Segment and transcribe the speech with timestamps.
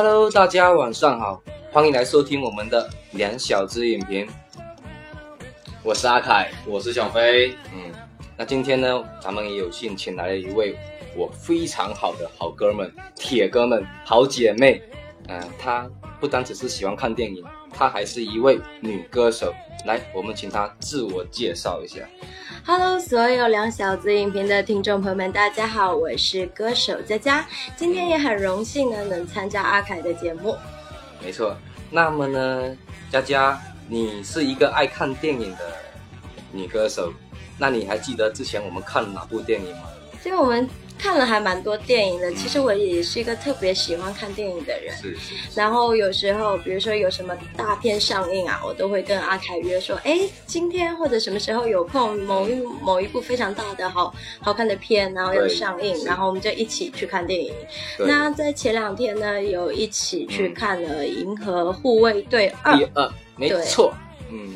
[0.00, 1.42] Hello，大家晚上好，
[1.72, 4.28] 欢迎来收听我们的两小只影评。
[5.82, 7.48] 我是阿凯，我是小飞。
[7.74, 7.92] 嗯，
[8.36, 10.78] 那今天呢，咱们也有幸请来了一位
[11.16, 14.80] 我非常好的好哥们、铁哥们、好姐妹。
[15.26, 19.54] 嗯、她不单只是喜欢看电影，她还是一位女歌手。
[19.86, 22.00] 来，我们请她自我介绍一下。
[22.66, 27.46] Hello，所有两小子影评的听众朋友们，大家好，我是歌手佳佳，
[27.76, 30.56] 今天也很荣幸呢能参加阿凯的节目。
[31.22, 31.56] 没错，
[31.90, 32.76] 那么呢，
[33.10, 35.72] 佳佳，你是一个爱看电影的
[36.52, 37.12] 女歌手，
[37.56, 39.84] 那你还记得之前我们看哪部电影吗？
[40.24, 44.94] 因为我们看了还蛮多电影的，其实我也是一个特别喜欢看电影的人。
[44.96, 57.54] 是是然后有时候，比如说有什么大片上映啊，我都会跟阿凯约说，哎，今天或者什么时候有空，某一某一部非常大的好好看的片，然后要上映，然后我们就一起去看电影。
[57.98, 63.94] 那在前两天呢，有一起去看了《银河护卫队二》第二，没错，
[64.30, 64.50] 嗯，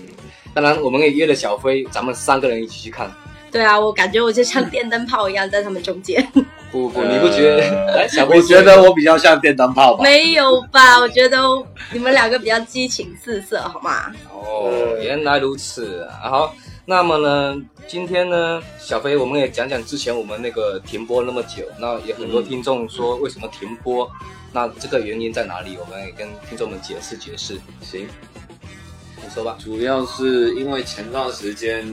[0.53, 3.11] 当然我们也约了小飞，咱们三个人一起去看。
[3.53, 6.27] 对啊，我感觉我就像电灯泡一样在他们中间。
[6.71, 7.95] 不不，呃你不觉得？
[7.95, 10.03] 来，小飞我觉得我比较像电灯泡吧。
[10.03, 10.99] 没有吧？
[10.99, 11.39] 我觉得
[11.93, 14.11] 你们两个比较激情四射，好吗？
[14.33, 16.31] 哦，原来如此啊。
[16.31, 24.11] 好，那么呢，今天呢，小飞我们也讲讲之前我们那个停播那么久，那有很多嗯听众说为什么停播，
[24.51, 25.77] 那这个原因在哪里？
[25.79, 27.61] 我们也跟听众们解释解释。
[27.83, 28.09] 行，
[29.17, 29.59] 你说吧。
[29.63, 31.87] 主要是因为前段时间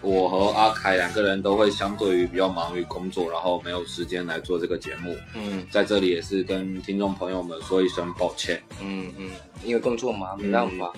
[0.00, 5.16] 我和阿凯两个人都会相对于比较忙于工作，然后没有时间来做这个节目。
[5.34, 8.62] 嗯在这里也是跟听众朋友们说一声抱歉。
[8.80, 9.30] 嗯嗯，
[9.64, 10.92] 因为工作忙没办法，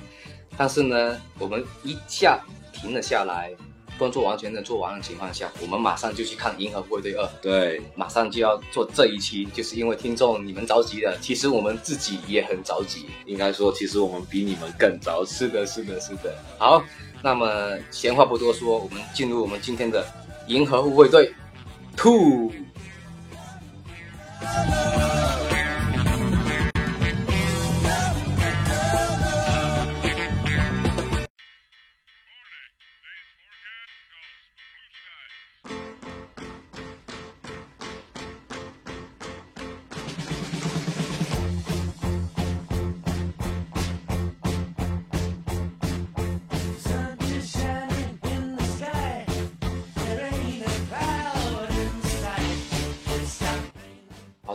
[0.57, 2.39] 但是呢，我们一下
[2.73, 3.51] 停了下来，
[3.99, 7.25] 工作完全的做完的情况下，我们马上就去看《银河护卫队二》。
[7.43, 13.07] 对，马上就要做这一期，就是因为听众你们着急了，其实我们自己也很着急。
[13.27, 15.35] 应该说其实我们比你们更着急。
[15.35, 16.35] 是的，是的，是的。
[16.59, 16.83] 好，
[17.23, 20.03] 那么闲话不多说，我们进入我们今天的
[20.47, 21.33] 《银河护卫队
[21.97, 22.51] Two》。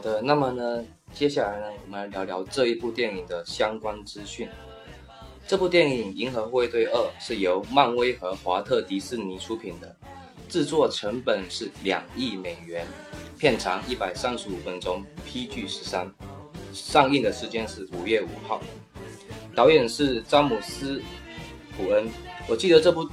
[0.05, 0.85] 的，那么呢，
[1.15, 4.47] 接下来呢，我们来聊聊这一部电影的相关资讯。
[5.47, 9.95] 这部电影《银河护卫队二》是由漫威和华特迪士尼出品的，
[10.47, 12.85] 制作成本是两亿美元，
[13.39, 16.07] 片长一百三十五分钟，PG 十三，
[16.71, 18.61] 上映的时间是五月五号，
[19.55, 20.99] 导演是詹姆斯·
[21.75, 22.07] 古恩。
[22.47, 23.09] 我记得这部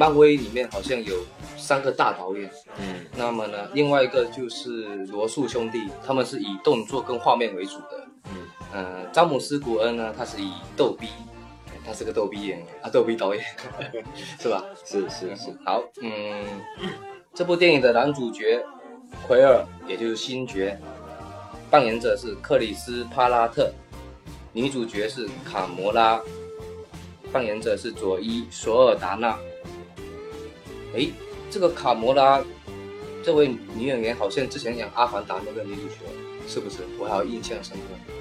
[0.00, 1.14] 漫威里面好像有
[1.58, 8.08] 三个大导演，嗯，那么呢，另外一个就是罗素兄弟，他们是以动作跟画面为主的。
[8.24, 8.32] 嗯，
[8.72, 11.08] 呃，詹姆斯·古恩呢，他是以逗逼，
[11.84, 13.44] 他是个逗逼演员啊，逗逼导演，
[14.40, 14.64] 是吧？
[14.86, 16.46] 是是是，好，嗯，
[17.34, 18.64] 这部电影的男主角
[19.28, 20.80] 奎尔，也就是星爵，
[21.70, 23.70] 扮演者是克里斯·帕拉特，
[24.54, 26.18] 女主角是卡魔拉，
[27.30, 29.38] 扮演者是佐伊·索尔达纳。
[30.94, 31.12] 诶，
[31.50, 32.42] 这个卡魔拉
[33.22, 35.96] 这位女演员好像之前演《阿凡达》那个女主角，
[36.48, 36.78] 是不是？
[36.98, 38.14] 我还有印象深刻。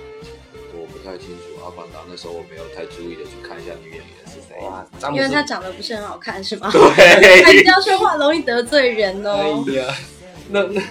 [0.74, 1.64] 我不太清楚。
[1.64, 4.56] 阿凡达那时候我没有太注意的去看一下女演员是谁。
[5.14, 6.70] 因为她长得不是很好看，是吗？
[6.72, 9.64] 对，哎，你这样说话容易得罪人哦。
[9.68, 9.94] 哎呀，
[10.50, 10.82] 那那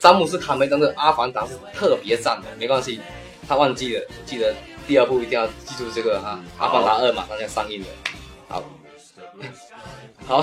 [0.00, 3.00] 詹姆斯卡梅隆的《阿凡达》是特别赞的，没关系，
[3.46, 4.54] 他忘记了，记得
[4.86, 7.86] 第二部一定要记住这个哈，嗯阿凡达二》马上要上映了。
[8.48, 8.62] 好，
[10.26, 10.42] 好，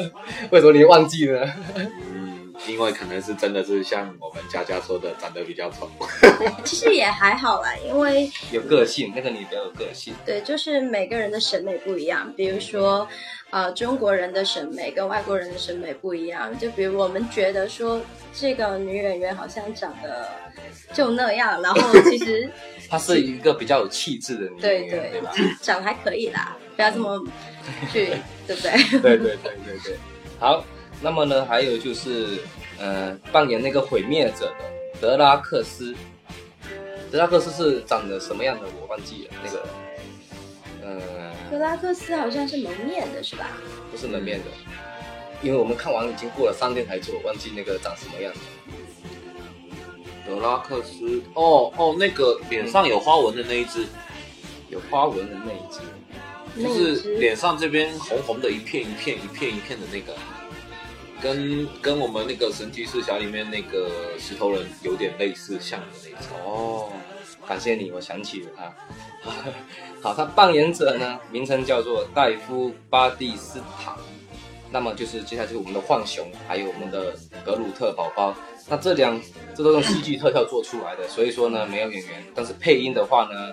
[0.50, 1.48] 为什么你忘记了？
[1.76, 5.90] 嗯，因为可能是真的是像我们佳佳说的，长得比较丑。
[6.64, 10.12] 其实也还好啦，因为有个性，那个你比较有个性。
[10.26, 12.30] 对，就是每个人的审美不一样。
[12.36, 13.08] 比如说，
[13.50, 16.56] 呃，中国人的审美跟外国人的审美不一样。
[16.58, 18.00] 就比如我们觉得说
[18.34, 20.28] 这个女演员好像长得
[20.92, 21.80] 就那样，然后
[22.10, 22.50] 其实
[22.90, 25.32] 她是一个比较有气质的女演员，对对吧？
[25.62, 27.24] 长得还可以啦，不要这么
[27.92, 28.06] 去，
[28.46, 29.00] 对不对？
[29.00, 29.96] 对对对对对。
[30.38, 30.64] 好，
[31.00, 32.38] 那么呢，还有就是，
[32.78, 35.94] 呃，扮演那个毁灭者的德拉克斯，
[37.10, 38.66] 德拉克斯是长得什么样的？
[38.80, 39.68] 我忘记了，那个，
[40.82, 41.00] 呃，
[41.50, 43.50] 德拉克斯好像是蒙面的，是吧？
[43.90, 44.46] 不是蒙面的，
[45.42, 48.40] 因为我们看完已经过了三天才做，忘记那个长什么样子。
[50.26, 53.84] 德拉克斯，哦哦，那个脸上有花纹的那一只，
[54.70, 55.80] 有花纹的那一只，
[56.56, 60.14] 就是脸上这边红红的一片一片一片一片的那个，
[61.22, 66.36] 跟跟我们那个神奇四侠里面那个石头人有点类似像的那种。
[66.44, 66.92] 哦，
[67.46, 68.74] 感谢你，我想起了他。
[70.02, 73.96] 好，他扮演者呢，名称叫做戴夫·巴蒂斯塔。
[74.70, 77.14] 那么就是接下来就是我们的浣熊，还有我们的
[77.44, 78.34] 格鲁特宝宝。
[78.68, 79.20] 那这两
[79.54, 83.52] 这都用戏剧特效做出来的，所以说呢没有演员，但是配音的话呢，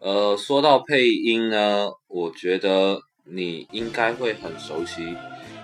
[0.00, 5.16] 呃，说到配音呢，我觉得你应该会很熟悉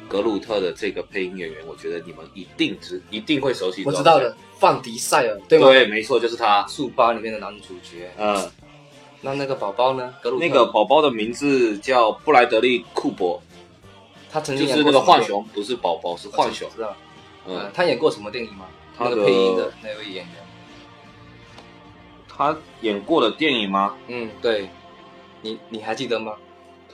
[0.08, 3.84] 格鲁特的这个配音演员，我觉得你们一定知一定会熟悉。
[3.84, 5.69] 我知道的，范迪塞尔，对吗？
[5.69, 6.66] 对，没错，就是他。
[6.66, 8.10] 速八里面的男主角。
[8.19, 8.50] 嗯，
[9.20, 10.12] 那那个宝宝呢？
[10.20, 13.40] 格鲁特那个宝宝的名字叫布莱德利·库珀，
[14.31, 16.69] 他曾经就是那个浣熊，不是宝宝，是浣熊。
[16.75, 16.94] 知道。
[17.46, 18.66] 嗯嗯，，他演过什么电影吗？
[18.96, 20.44] 他的那个配音的那位演员。
[22.36, 23.96] 他演过的电影吗？
[24.08, 24.69] 嗯，对。
[25.42, 26.34] 你你还记得吗？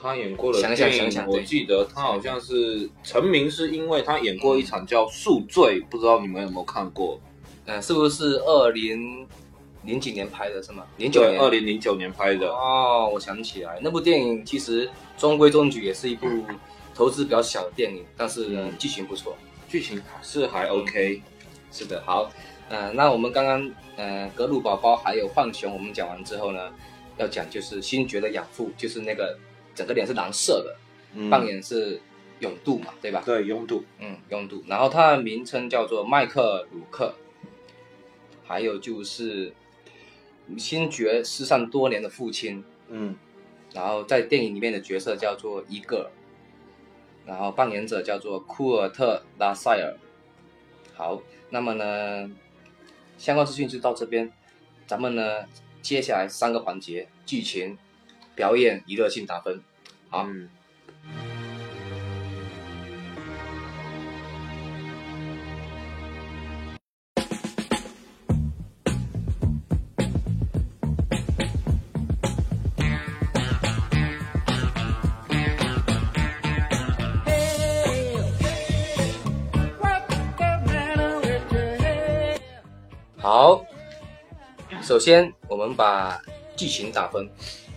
[0.01, 7.19] 他演过的想想电影，我想一想我记得他好像是成名是因为他演过一场叫《宿醉》，不知道你们有没有看过？
[7.65, 9.27] 嗯，是不是二零
[9.83, 10.83] 零几年拍的是吗？
[10.97, 11.39] 零九，年。
[11.39, 12.51] 二零零九年拍的。
[12.51, 16.27] 哦，我想起来，那部电影其实中规中矩，也是一部
[16.93, 19.37] 投资比较小的电影，但是呢嗯剧情不错。
[19.69, 21.21] 剧情是还 OK，
[21.71, 22.29] 是的，好，
[22.71, 26.71] 呃，那我们刚刚呃格鲁宝宝还有浣熊，我们讲完之后呢，
[27.17, 29.37] 要讲就是星爵的养父，就是那个
[29.75, 30.77] 整个脸是蓝色的，
[31.15, 31.29] 嗯。
[31.29, 31.99] 扮演是
[32.39, 33.21] 永度嘛，对吧？
[33.25, 37.13] 对拥堵，嗯，永度，然后他的名称叫做麦克鲁克，
[38.45, 39.53] 还有就是
[40.57, 43.17] 星爵失散多年的父亲，嗯。
[43.73, 46.11] 然后在电影里面的角色叫做伊戈尔，
[47.25, 49.93] 然后扮演者叫做库尔特拉塞尔。
[50.93, 52.29] 好，那么呢，
[53.21, 54.31] 相关资讯就到这边，
[54.87, 55.45] 咱们呢
[55.83, 57.77] 接下来三个环节：剧情、
[58.33, 59.61] 表演、娱乐性打分。
[60.09, 60.27] 好，
[84.91, 86.21] 首先我们把
[86.53, 87.25] 剧情打分。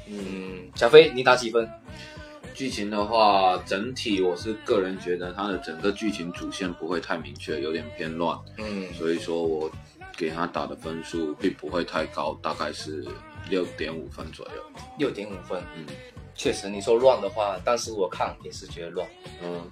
[0.09, 1.71] 嗯，小飞你打几分？
[2.53, 9.71] 剧情的话，整体我是个人觉得它的整个剧情主线不会太明确，有点偏乱，嗯，所以说我
[10.17, 13.07] 给他打的分数并不会太高，大概是
[13.49, 14.81] 六点五分左右。
[14.99, 15.63] 六点五分。
[15.77, 15.87] 嗯
[16.35, 19.09] 确实，你说乱的话，但是我看也是觉得乱。
[19.41, 19.71] 嗯，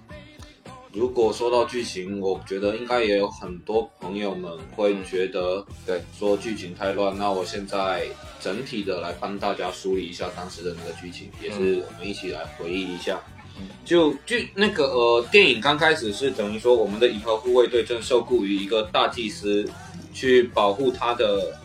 [0.93, 7.17] 如果说到剧情，我觉得应该也有很多朋友们会觉得，对，说剧情太乱。
[7.17, 8.05] 那我现在
[8.39, 13.19] 整体的来帮大家梳理一下当时的那个剧情，也是我们一起来回忆一下。
[13.57, 19.67] 嗯就就那个呃，电影刚开始是等于说我们的银河护卫队正受雇于一个大祭司，
[20.13, 21.55] 去保护他的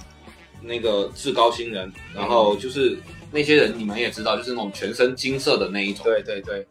[0.62, 2.98] 那个至高星人，然后就是
[3.30, 6.04] 那些人你们也知道，就是那种全身金色的那一种。
[6.04, 6.66] 对对对，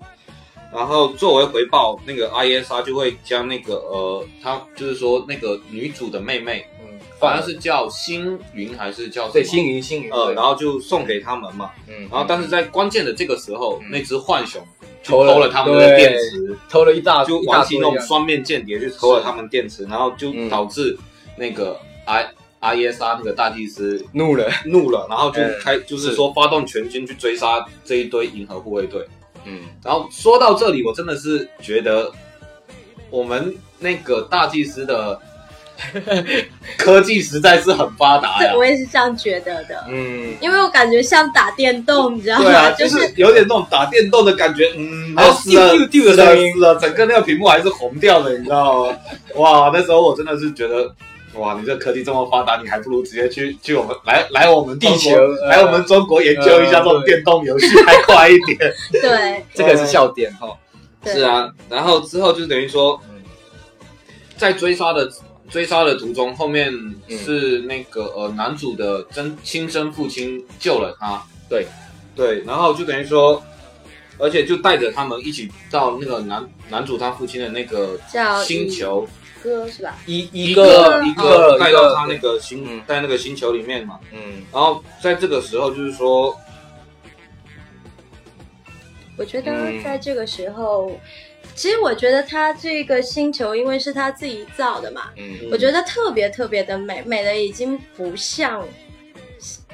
[0.74, 11.72] 然后作为回报，那个 ISR 就会将那个呃，他就是说那个女主的妹妹，嗯，好像是叫星云还是叫对星云星云，呃，然后就送给他们嘛。
[11.88, 14.62] 嗯，然后但是在关键的这个时候，嗯那只浣熊
[15.04, 18.06] 偷了偷了他们的电池，偷了一大就玩起那种啊。
[18.06, 19.22] 双面间谍，去偷了。
[19.24, 20.98] 他们电池，然后就嗯导致
[21.38, 29.08] 那个 I 阿耶莎那个大祭司怒了，怒了，然后就嗯开就是说发动全军去追杀这一堆银河护卫队。
[29.48, 32.12] 嗯，然后说到这里，我真的是觉得
[33.10, 35.18] 我们那个大祭司的
[36.77, 38.58] 科技实在是很发达呀对，。
[38.58, 42.44] 我也是这样觉得的，嗯，因为我感觉像打电动，你知道吗？
[42.46, 48.98] 对啊，就就是有点那种打电动的感觉，嗯，还有死了丢丢丢的死了声音死了，整个那个屏幕还是红掉的，你知道吗？
[49.36, 50.94] 哇，那时候我真的是觉得。
[51.34, 58.58] 哇，你这科技这么发达，你还不如直接去去我们来来我们地球呃来我们中国研究一下这种呃电动游戏，还快一点。
[58.92, 59.46] 对。
[59.54, 60.58] 这个是笑点哈，
[61.06, 63.22] 是啊，然后之后就等于说，嗯
[64.36, 65.10] 在追杀的
[65.50, 66.72] 追杀的途中，后面
[67.08, 67.18] 嗯。
[67.18, 71.68] 是那个、呃男主的真亲生父亲救了他，对。
[72.16, 73.44] 对，然后就等于说，
[74.18, 77.96] 而且就带着他们一起到那个男男主他父亲的那个
[78.44, 79.08] 星球，
[79.44, 79.98] 哥是吧？
[80.06, 86.36] 一一个一一个个带到他那个星嗯在那个星球里面嘛，嗯然后在这个时候就是说，
[89.17, 90.91] 我觉得嗯在这个时候，
[91.56, 98.63] 其实我觉得他这个星球，因为是他自己造的嘛，嗯，我觉得特别特别的美，美的已经不像，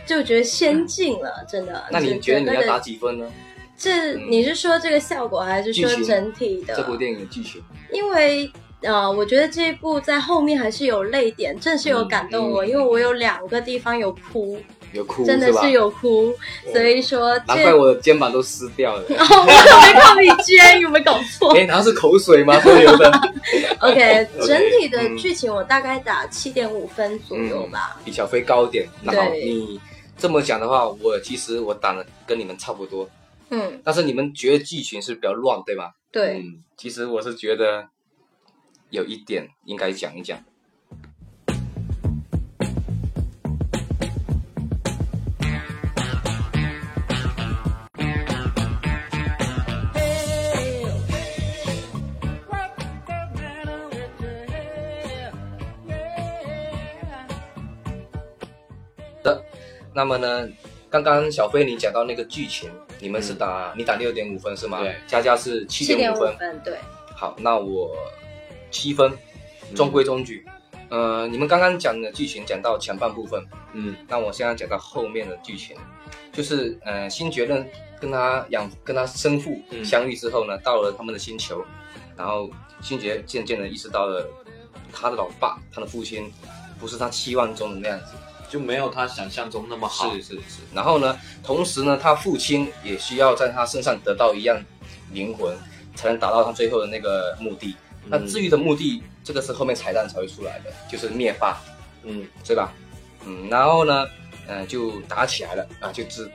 [0.05, 1.83] 就觉得先进了，真的。
[1.91, 2.79] 那你觉得你要打打？
[2.79, 3.29] 几分呢？
[3.75, 6.75] 这嗯你是说这个效果，还是说整体的？
[6.75, 8.49] 这部电影的剧情，因为
[8.83, 14.59] 呃，我觉得这一部在后面还是有泪点，真的是有感动我，嗯嗯因为我有两个地方有哭，
[14.91, 16.33] 有哭真的是有哭，
[16.71, 19.01] 所以说难怪我的肩膀都湿掉了。
[19.01, 19.07] 哦，
[19.41, 22.59] 我没看你肩，有没有搞错哎，难道是口水吗？
[22.61, 23.11] 都流的。
[23.79, 27.97] OK，整体的嗯剧情我大概打七点五分左右吧。
[28.03, 28.87] 比小飞高一点。
[29.03, 29.79] 然后，你
[30.17, 33.09] 这么讲的话，我其实我打的跟你们差不多，
[33.49, 35.91] 嗯，但是你们觉得剧情是比较乱，对吧？
[36.11, 37.85] 对，嗯，其实我是觉得
[38.93, 40.39] 有一点应该讲一讲。
[59.95, 60.49] 那么呢，
[60.89, 62.69] 刚刚小飞你讲到那个剧情，
[62.99, 64.79] 你们是打、你打六点五分是吗？
[64.81, 66.33] 对，佳佳是七七点点五分。
[66.33, 66.77] 五分，对，
[67.15, 67.95] 好，那我
[68.73, 69.17] 七分，
[69.73, 70.45] 中规中矩。
[70.89, 75.77] 呃，你们刚刚讲的剧情讲到前半部分，嗯那我现在讲到后面的剧情，
[76.33, 77.65] 就是呃，星爵呢
[78.01, 81.63] 跟他养跟他生父嗯相遇之后呢，到了他们的星球，
[82.17, 82.49] 然后
[82.81, 84.27] 星爵渐渐的意识到了
[84.91, 86.29] 他的老爸，他的父亲
[86.79, 88.07] 不是他期望中的那样子。
[88.49, 90.13] 就没有他想象中那么好。
[90.13, 90.59] 是是是。
[90.75, 94.63] 然后呢，同时呢，他父亲也需要在他身上得到一样
[95.11, 95.57] 灵魂，
[95.95, 97.75] 才能达到他最后的那个目的。
[98.07, 101.61] 那治愈的目的，这个是后面彩蛋才会出来的，就是灭霸，
[102.03, 102.73] 嗯对吧？
[103.25, 104.05] 嗯，然后呢，
[104.47, 106.29] 嗯、就打起来了啊，就是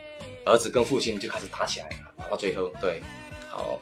[0.46, 3.02] 儿子跟父亲就开始打起来了，打到最后对，
[3.48, 3.80] 好。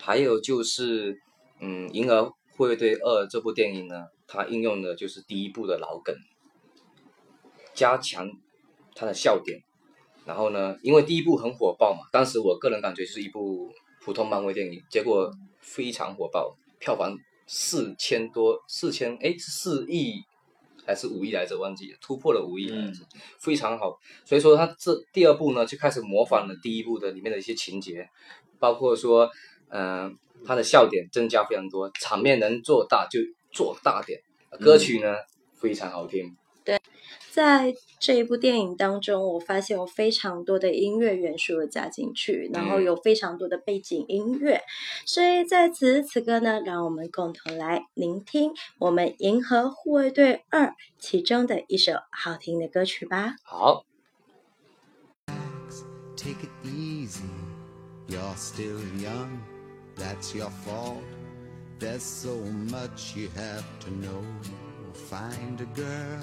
[0.00, 1.18] 还有就是，
[1.60, 6.14] 嗯，《银河护卫队二》这部电影呢，它应用的就是第一部的老梗，
[7.72, 8.30] 加强
[8.94, 9.60] 它的笑点。
[10.26, 13.70] 然后呢，因为第一部很火爆嘛，当时我个人感觉是一部
[14.04, 20.22] 普通漫威电影，结果非常火爆，票房四千多，四千哎四亿
[20.86, 22.92] 还是五亿来着，忘记了，突破了五亿，嗯
[23.38, 23.98] 非常好。
[24.26, 28.06] 所以说他这第二部呢，就开始模仿了第一部的里面的一些情节，
[28.58, 29.30] 包括说，
[29.70, 33.20] 嗯、他的笑点增加非常多，场面能做大就
[33.50, 34.20] 做大点，
[34.60, 35.16] 歌曲呢、
[35.54, 36.36] 非常好听，
[37.34, 44.62] 在这一部电影当中，我发现有非常多的音乐元素有加进去，然后嗯有非常多的背景音乐，
[45.04, 50.66] 所以在此时此刻呢，让我们共同来聆听我们《银河护卫队二》
[51.00, 53.34] 其中的一首好听的歌曲吧。
[53.42, 53.84] 好。
[56.16, 57.24] Take it easy,
[58.06, 59.40] you're still young,
[59.96, 61.02] that's your fault.
[61.80, 62.36] There's so
[62.70, 64.22] much you have to know.
[65.10, 66.22] Find a girl,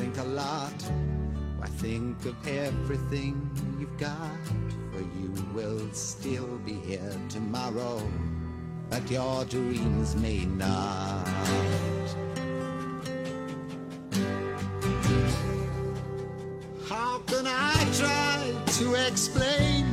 [0.00, 0.72] think a lot.
[1.58, 3.34] Why think of everything
[3.78, 4.40] you've got?
[4.92, 8.00] For you will still be here tomorrow,
[8.90, 11.26] but your dreams may not.
[16.88, 19.86] How can I try to explain?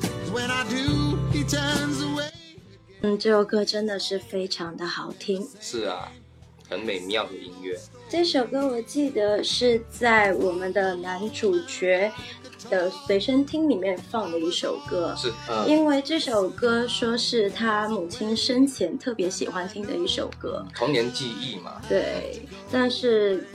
[0.00, 2.30] 'Cause When I do, he turns away.
[3.02, 5.46] 嗯，这首歌真的是非常的好听。
[5.60, 6.10] 是啊，
[6.68, 7.78] 很美妙的音乐。
[8.09, 12.09] 这首歌我记得是在我们的男主角
[12.69, 15.13] 的随身听里面放的一首歌。
[15.17, 21.81] 是，嗯因为这首歌说是他母亲生前特别喜欢听的一首歌，童年记忆嘛。
[21.89, 22.41] 对。
[22.71, 23.45] 但是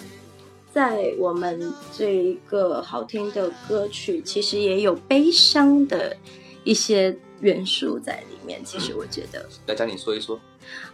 [0.71, 6.15] 在我们这一个好听的歌曲，其实也有悲伤的
[6.63, 8.63] 一些元素在里面。
[8.63, 10.39] 其实我觉得，来讲你说一说。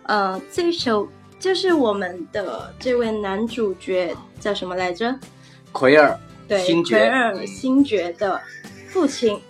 [0.05, 1.07] 呃，这首
[1.39, 5.15] 就是我们的这位男主角叫什么来着？
[5.73, 6.19] 奎尔，
[6.49, 6.99] 对，星爵。
[6.99, 7.47] 奎尔嗯。
[7.47, 8.41] 星爵的
[8.89, 9.41] 父亲，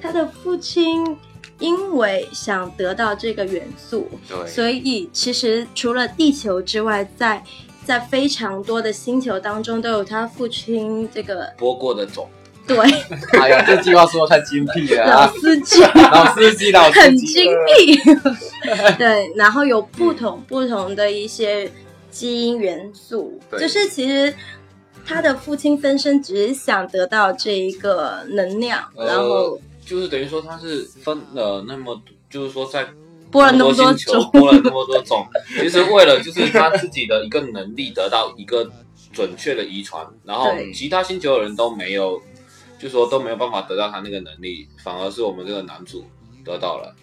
[0.00, 1.16] 他的父亲
[1.58, 4.06] 因为想得到这个元素，
[4.46, 7.42] 所以其实除了地球之外，在
[7.84, 12.28] 在非常多的星球当中都有他父亲这个播过的种，
[12.68, 12.78] 对，
[13.40, 15.32] 哎呀，这句话说的太精辟了老啊！
[15.40, 15.80] 司机。
[15.80, 17.96] 老司机，老司机，很精辟，
[18.98, 21.70] 对，然后有不同不同的一些
[22.10, 24.32] 基因元素，就是其实
[25.06, 31.98] 他的父亲分身只是想得到这一个能量，然后呃就是等于说他是分了那么，
[32.28, 32.86] 就是说在
[33.30, 35.26] 播了那么多球种，播了那么多种，
[35.58, 38.70] 其实为了就是他自己的一个能力得到一个
[39.12, 42.20] 准确的遗传，然后其他星球的人都没有，
[42.78, 46.04] 就说都没有办法得到他那个能力，反而是我们这个男主
[46.44, 46.94] 得到了，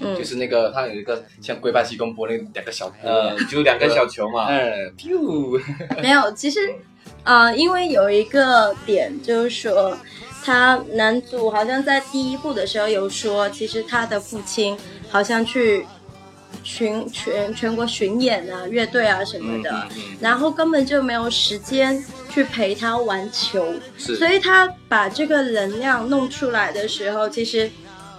[0.00, 5.60] 嗯就，是那个他有一个像龟派气功波那两个小波，呃，就两个小球嘛 嗯，pew，
[6.02, 6.74] 没有，其实
[7.24, 9.96] 呃，因为有一个点就是说。
[10.44, 14.74] 他男主好像在第一部的时候有说，其实他的父亲
[15.10, 15.84] 好像去
[16.62, 27.70] 巡全全国巡演啊、乐队啊什么的，嗯嗯然后根本就没有时间去陪他玩球，所以他把这个能量弄出来的时候，其实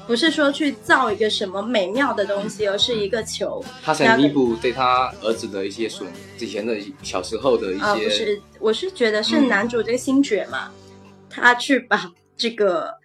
[0.08, 3.64] 不是说去造一个什么美妙的东西，而是一个球。
[3.84, 6.08] 他想弥补对他儿子的一些损，
[6.38, 10.72] 之前的小时候的一啊、不，是，我是觉得是男主这个星爵嘛，
[11.30, 12.96] 他去把这个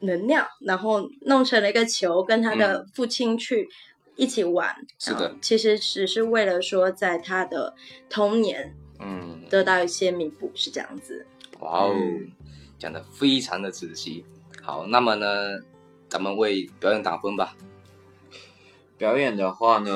[0.00, 3.68] 能量，然后弄成了一个球，跟他的父亲去
[4.16, 4.74] 一起玩。
[4.98, 7.74] 是的嗯其实只是为了说在他的
[8.08, 11.26] 童年嗯，得到一些弥补，是这样子。
[11.60, 12.30] 哇哦嗯，
[12.78, 14.24] 讲的非常的仔细。
[14.62, 15.26] 好，那么呢，
[16.08, 17.56] 咱们为表演打分吧。
[18.96, 19.92] 表演的话呢，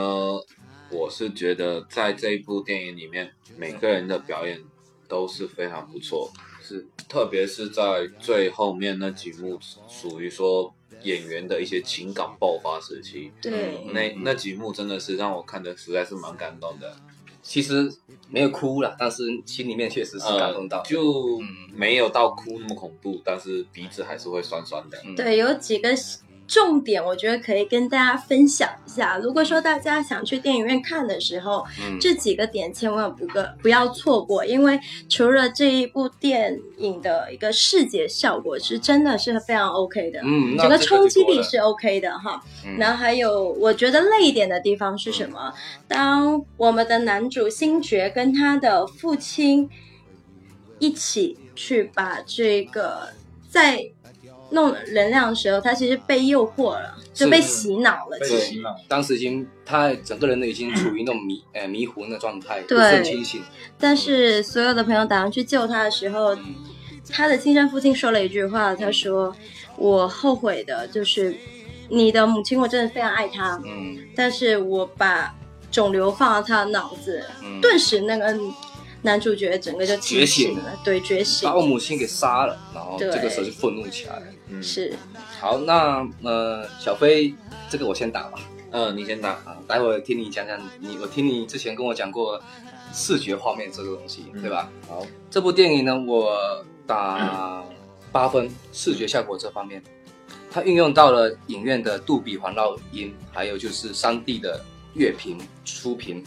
[0.91, 4.61] 我是觉得在这一部电影里面，每个人的表演
[5.07, 9.59] 都是非常不错，是特别是在最后面那几幕，
[9.89, 16.97] 属于说演员的一些情感爆发时期，对，嗯那那几幕真的是让我看的实在是蛮感动的，
[17.43, 17.91] 其实
[18.29, 20.79] 没有哭了，但是心里面确实是感动到。
[20.79, 21.69] 呃，就嗯。
[21.79, 24.99] 没有到哭那么恐怖，但是鼻子还是会酸酸的。
[25.05, 25.95] 嗯，对，有几个
[26.49, 29.19] 重点，我觉得可以跟大家分享一下。
[29.19, 34.81] 如果说大家想去电影院看的时候，嗯这几个点千万不个不要错过，因为
[35.11, 42.43] 除了这一部电影的一个视觉效果是真的是非常 OK 的，嗯，整个冲击力是 OK 的哈。
[42.65, 45.53] 嗯然后还有我觉得累一点的地方是什么？
[45.87, 49.69] 当我们的男主星爵跟他的父亲
[50.79, 53.11] 一起去把这个
[53.51, 53.91] 在
[54.51, 58.19] 弄能量的时候，他其实被诱惑了，就被洗脑了。
[58.21, 63.43] 被洗脑，当时已经他整个人都已经处于那种迷呃迷糊的状态，不清醒。
[63.79, 66.37] 但是所有的朋友打算去救他的时候，
[67.11, 69.35] 他的亲生父亲说了一句话，他说
[69.77, 71.37] ：“我后悔的就是
[71.89, 73.99] 你的母亲，我真的非常爱她，嗯。
[74.17, 75.35] 但是我把
[75.71, 78.35] 肿瘤放到他的脑子，嗯，顿时那个
[79.03, 84.27] 男主角整个就清觉醒醒了，对，觉醒把我母亲给杀了，然后这个时候就愤怒起来了。
[84.51, 84.95] 嗯，是
[85.41, 87.35] 好，那呃，小飞，
[87.69, 88.41] 这个我先打吧。
[88.71, 89.31] 嗯，你先打。
[89.31, 92.41] 啊，待会儿听你讲讲你，我听你之前跟我讲过
[92.93, 94.71] 视觉画面这个东西，嗯对吧？
[94.89, 97.65] 好，这部电影呢，我打
[98.13, 99.83] 八分，视觉效果这方面，
[100.51, 106.25] 它运用到了影院的杜比环绕音，还有就是三 D 的乐屏出屏。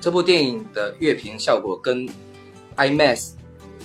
[0.00, 2.08] 这部电影的乐屏效果跟
[2.76, 3.32] IMAX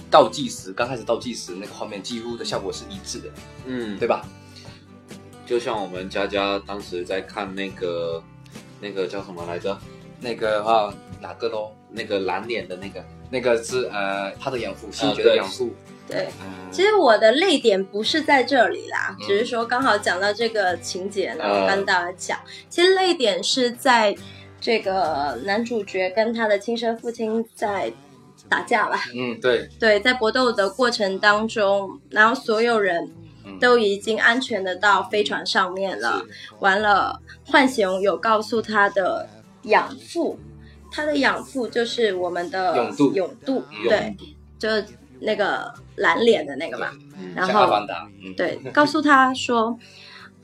[0.09, 3.29] 倒计时刚开始倒计时那个画面几乎的效果是一致的，
[3.65, 4.25] 嗯，对吧？
[5.45, 8.21] 就像我们佳佳当时在看那个
[8.79, 9.77] 那个叫什么来着？
[10.21, 11.73] 那个话哪个咯？
[11.91, 15.71] 那个蓝脸的那个，那个是呃他的养父，星爵的养父。
[16.07, 16.27] 对。
[16.41, 24.15] 嗯其实我的泪点不是在这里啦，嗯只是说刚好讲到这个情节呢，跟大家讲，其实泪点是在
[24.61, 27.91] 这个男主角跟他的亲生父亲在
[28.49, 28.99] 打架吧。
[29.15, 33.09] 嗯，对，对，在搏斗的过程当中，然后所有人
[33.45, 36.21] 嗯都已经安全的到飞船上面了。
[36.59, 39.29] 完了，浣熊有告诉他的
[39.63, 40.39] 养父，
[40.91, 44.17] 他的养父就是我们的永度永渡，嗯对，
[44.57, 44.85] 就是
[45.19, 46.87] 那个蓝脸的那个嘛。
[47.21, 47.69] 嗯然后，
[48.23, 49.77] 嗯，对，告诉他说，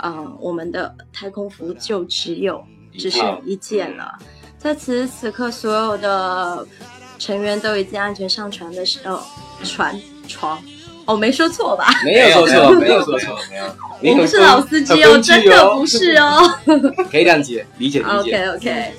[0.04, 2.62] 嗯、我们的太空服就只有
[2.98, 4.18] 只剩一件了。
[4.58, 6.68] 在此时此刻，所有的
[7.17, 9.21] 成员都已经安全上船的时候，
[9.63, 10.62] 船床，
[11.06, 11.88] 哦，没说错吧？
[12.04, 13.65] 没有说错，没有说错，没有。
[14.01, 16.41] 我不是老司机哦，真的不是哦。
[17.10, 18.45] 可以谅解，理解理解。
[18.45, 18.93] OK OK，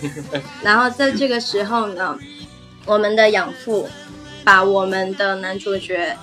[0.63, 2.19] 然后在这个时候呢，
[2.87, 3.89] 我们的养父
[4.43, 6.17] 把我们的男主角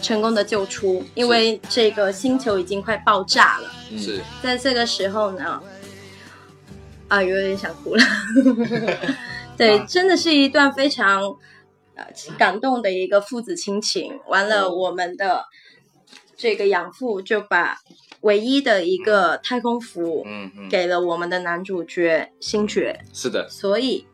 [0.00, 3.70] 成功的救出，因为这个星球已经快爆炸了。
[3.90, 5.60] 嗯是，在这个时候呢，
[7.08, 8.04] 啊，有点想哭了。
[9.60, 11.22] 对，真的是一段非常
[11.94, 12.06] 呃
[12.38, 14.18] 感动的一个父子亲情。
[14.26, 15.44] 完了，我们的
[16.34, 17.76] 这个养父就把
[18.22, 24.06] 唯一的一个太空服嗯嗯，给了我们的男主角星爵，是的，所以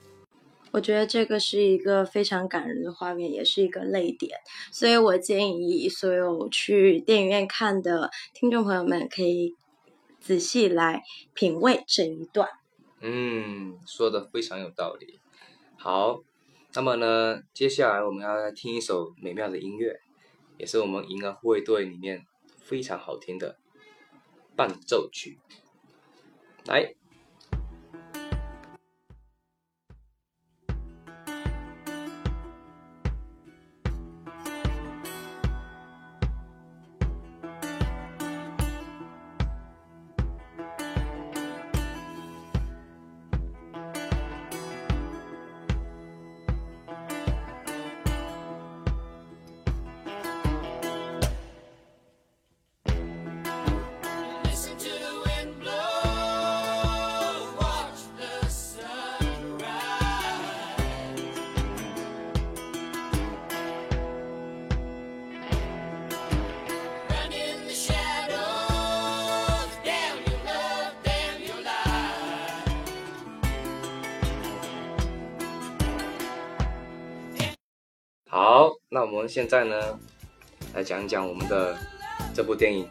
[0.72, 4.36] 我觉得这个是一个非常感人的画面，也是一个泪点。
[4.72, 9.54] 所以我建议所有去电影院看的听众朋友们可以
[10.20, 11.04] 仔细来
[11.34, 12.48] 品味这一段。
[13.00, 15.20] 嗯，说的非常有道理。
[15.86, 16.20] 好，
[16.74, 20.00] 那么呢，接下来我们要来听一首美妙的音乐，
[20.58, 22.26] 也是我们银河护卫队里面
[22.58, 23.56] 非常好听的
[24.56, 25.38] 伴奏曲。
[26.64, 26.96] 来，
[79.26, 79.98] 们现在呢，
[80.72, 81.76] 来讲一讲我们的
[82.32, 82.88] 这部电影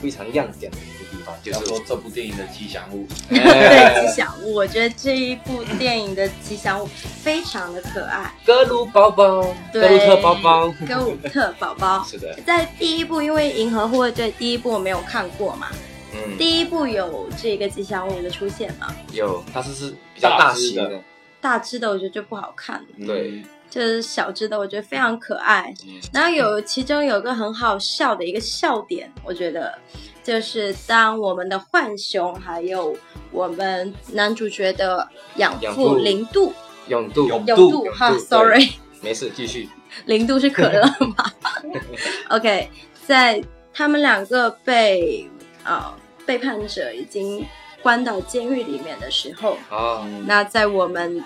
[0.00, 6.86] 非常亮点的一个地方，就要是说这部电影的吉祥物，对吉祥物，我觉得这一部电影的吉祥物
[7.22, 12.02] 非常的可爱，格鲁宝宝，格鲁对，特宝宝，格鲁特宝宝。
[12.08, 15.68] 是的，在第一部，因为《银河护卫队》第一部我没有看过嘛，
[16.14, 21.02] 嗯，第一部有这个吉祥物的出现嘛，有，它是是比较大型大只的，
[21.42, 23.42] 大只的我觉得就不好看，对，
[23.74, 25.74] 就是小只的我觉得非常可爱。
[25.84, 26.00] 嗯。
[26.12, 29.76] 然后有其中有个很好笑的一个笑点，我觉得
[30.22, 32.96] 就是当我们的浣熊还有
[33.32, 36.52] 我们男主角的养养父父零度
[36.86, 39.68] 永度，永度度哈，sorry，没事，继续，
[40.06, 40.80] 零度是可乐
[41.16, 41.32] 嘛？
[42.30, 42.70] OK，
[43.06, 45.28] 在他们两个被
[45.64, 45.92] 呃
[46.24, 47.44] 背叛者已经
[47.82, 51.22] 关到监狱里面的时候，啊，那在我们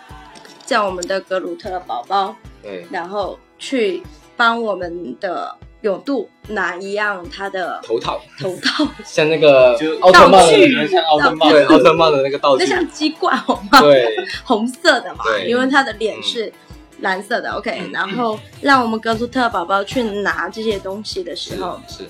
[0.68, 4.02] 叫我们的格鲁特宝宝，对，然后去
[4.37, 11.50] 帮我们的永度拿一样他的头套，头套， 像那个就奥特曼的道具，像奥特曼。
[11.50, 12.64] 对，奥特曼的那个道具。
[12.64, 13.81] 那，像鸡冠好吗？
[13.81, 16.52] 对，红色的嘛，因为他的脸是
[17.00, 17.50] 蓝色的。
[17.52, 17.90] OK，、嗯。
[17.90, 22.07] 然后让我们格鲁特宝宝去拿这些东西的时候，是，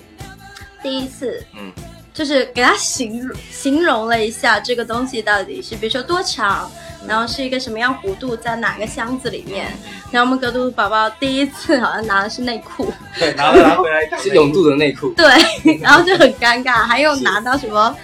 [0.83, 1.71] 第一次嗯，
[2.19, 6.69] 就是给他形容形容了一下这个东西到底是，比如说多长，
[7.07, 9.67] 然后是一个什么样弧度，在哪个箱子里面。
[10.11, 15.25] 然后我们格鲁宝宝第一次好像拿的是内裤，对，拿了拿回来 是永度的内裤，对，
[15.79, 17.95] 然后就很尴尬，还有拿到什么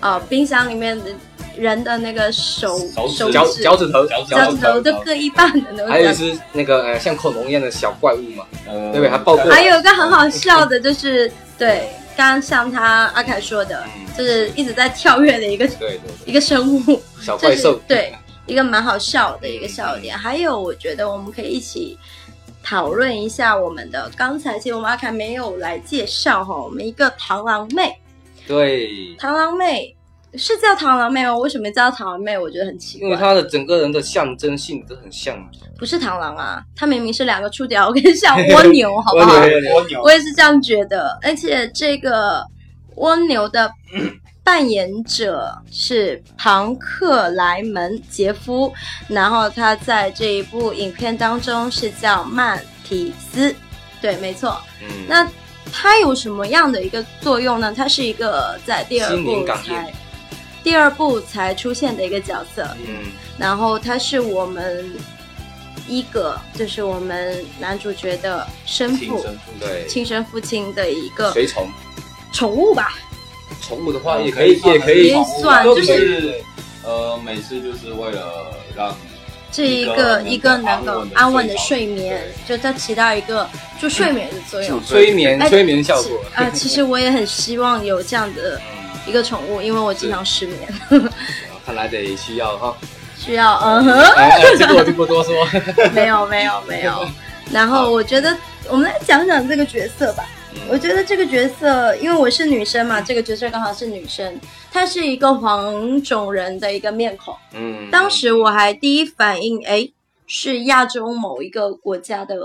[0.00, 1.10] 呃冰箱里面的
[1.54, 2.78] 人的那个手
[3.14, 5.88] 手脚指脚趾头，脚脚趾头都各一半的那种。
[5.88, 5.92] 感觉。
[5.92, 9.10] 还有一只那个呃像恐龙一样的小怪物嘛，呃对不对？
[9.10, 14.06] 还爆过还有一个很好笑的，就是对，刚刚像他阿凯说的，嗯。
[14.18, 18.12] 就是一直在跳跃的一个对对对，一个生物，这是小怪兽，对
[18.44, 20.18] 一个蛮好笑的一个笑点。
[20.18, 21.96] 还有，我觉得我们可以一起
[22.60, 27.96] 讨论一下我们的刚才，其实我们阿凯没有来介绍哈，我们一个螳螂妹，
[28.48, 29.94] 对，螳螂妹
[30.34, 31.36] 是叫螳螂妹吗？
[31.38, 32.38] 为什么叫螳螂妹？
[32.38, 33.06] 我觉得很奇怪。
[33.06, 35.36] 因为她的整个人的象征性都很像，
[35.78, 39.40] 不是螳螂啊，它明明是两个触角，跟像蜗牛，好不好？
[39.40, 42.44] 蜗牛我也是这样觉得，而且这个
[42.96, 43.70] 蜗牛的
[44.44, 48.72] 扮演者是庞克莱门杰夫，
[49.08, 53.54] 然后他在这一部影片当中是叫曼提斯，
[54.00, 54.60] 对，没错。
[54.82, 55.28] 嗯，那
[55.70, 57.74] 它有什么样的一个作用呢？
[57.76, 59.92] 它是一个在第二部才
[60.68, 63.06] 第二部才出现的一个角色，嗯，
[63.38, 64.84] 然后他是我们
[65.88, 68.98] 一个就是我们男主角的生父。
[68.98, 71.66] 亲生对，亲生父亲的一个随从，
[72.34, 72.98] 宠物吧，
[73.62, 76.34] 宠物的话呃也可以，也可可以以算就就是是
[76.84, 78.94] 呃，每次就是为了让
[79.50, 83.48] 这一个一个能够安稳的睡眠，就它起到一个
[83.80, 84.84] 助睡眠的作用。
[84.84, 88.60] 催眠哎催眠效果，啊、其实我也很希望有这样的
[89.08, 90.68] 一个宠物，因为我经常失眠，
[91.64, 92.76] 看来得需要哈，
[93.16, 95.34] 需要嗯哼，哎哎这个我就不多说，
[95.94, 97.08] 没有没有没有。
[97.50, 98.36] 然后我觉得
[98.68, 100.24] 我们来讲讲这个角色吧。
[100.70, 104.38] 我觉得这个角色，因为我是女生嘛，这个角色刚好是女生，
[104.72, 107.34] 她是一个黄种人的一个面孔。
[107.54, 109.88] 嗯，当时我还第一反应，哎，
[110.26, 112.36] 是亚洲某一个国家的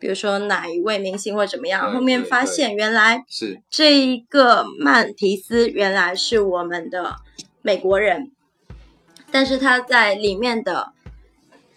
[0.00, 7.16] 比如说哪一位明星或怎么样，后面发现原来是这一个曼提斯原来是我们的
[7.62, 8.30] 美国人，
[9.30, 10.92] 但是他在里面的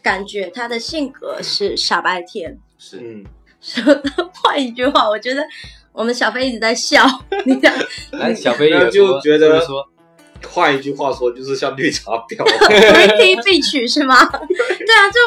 [0.02, 2.58] 感觉，他的性格是傻白甜。
[2.78, 3.26] 是，嗯，
[3.62, 3.84] 说
[4.42, 5.44] 换一句话，我觉得
[5.92, 7.06] 我们小飞一直在笑，
[7.46, 7.74] 你讲
[8.14, 9.88] 来小飞就觉得说
[10.48, 12.38] 换一句话说，就是像绿茶婊。
[12.68, 14.26] pretty 必曲是吗？
[14.26, 15.20] 对啊，就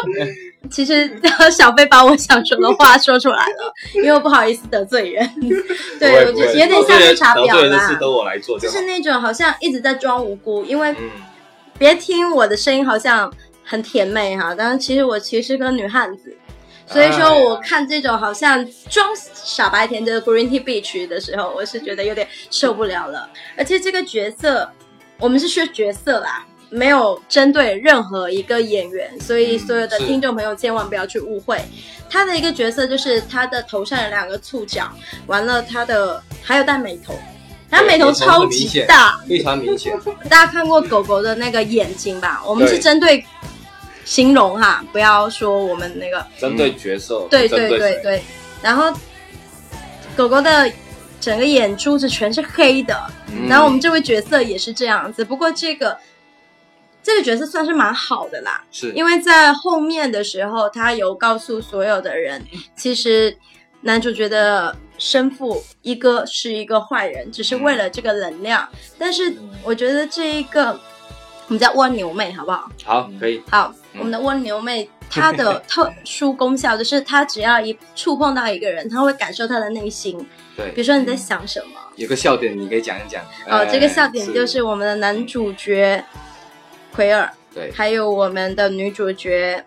[0.70, 1.20] 其实
[1.52, 5.28] 小飞把我想说的话说出来了，因为我不好意思得罪人。
[5.98, 8.82] 对，我觉得有点像绿茶婊啦，都我来做就就是。
[8.82, 11.10] 那种好像一直在装无辜，因为嗯，
[11.78, 13.32] 别听我的声音好像
[13.64, 16.36] 很甜美哈，但是其实我其实是个女汉子。
[16.86, 23.26] 所以说，我看这种好像装傻白甜的 Green Tea Beach 的时候，我是觉得有点受不了了。
[23.56, 24.70] 而且这个角色，
[25.18, 31.60] 我们是说角色啦，没有针对任何一个演员，所以所有的听众朋友千万不要去误会。
[32.10, 34.90] 他的一个角色就是他的头上有两个触角，
[35.26, 37.14] 完了他的还有戴美瞳，
[37.70, 39.96] 他美瞳超级大，非常明显，
[40.28, 42.42] 大家看过狗狗的那个眼睛吧？
[42.44, 43.24] 我们是针对
[44.04, 48.22] 形容哈，不要说我们那个针对角色，对对对对对。
[48.60, 48.92] 然后
[50.16, 50.70] 狗狗的
[51.20, 55.24] 整个眼珠子全是黑的，嗯然后我们这位角色也是这样子。
[55.24, 55.96] 不过这个
[57.04, 62.42] 这个角色算是蛮好的啦，是因为在后面的时候，他有告诉所有的人，
[62.74, 63.36] 其实
[63.82, 68.66] 男主角的生父一哥是一个坏人，只是为了这个能量。
[68.98, 70.70] 但是我觉得这一个
[71.46, 72.70] 我们叫蜗牛妹，好不好？
[72.82, 80.18] 好，可以，好，嗯我们的蜗牛妹她的特殊功效就是，她只要一触碰到一个人，她会感受他的内心。
[80.56, 81.80] 比，如说你在想什么。
[81.96, 83.22] 有个笑点，你可以讲一讲。
[83.46, 86.02] 哦，哎这个笑点就是我们的男主角
[86.94, 89.64] 奎尔，对还有我们的女主角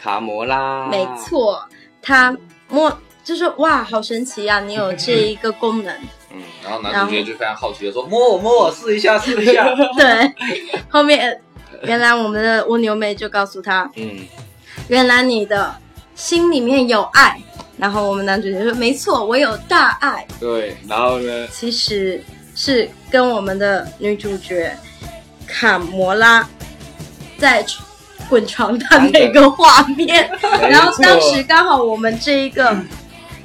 [0.00, 1.60] 卡魔拉，没，错，
[2.00, 2.36] 他
[2.68, 4.60] 摸就是哇，好神奇啊！
[4.66, 5.92] 你有这一个功能。
[6.30, 9.74] 嗯，然后男主角就非常好奇的说：“摸我摸我，试一下试一下。
[9.96, 10.32] 对，
[10.88, 11.40] 后面
[11.82, 14.18] 原来我们的蜗牛妹就告诉他，嗯，
[14.88, 15.74] 原来你的
[16.14, 17.40] 心里面有爱。
[17.76, 20.24] 然后我们男主角说，没错，我有大爱。
[20.38, 22.22] 对，然后呢，其实
[22.54, 24.72] 是跟我们的女主角
[25.46, 26.48] 卡摩拉
[27.38, 27.64] 在
[28.28, 30.30] 滚床单的一个画面，
[30.62, 32.74] 然后当时刚好我们这一个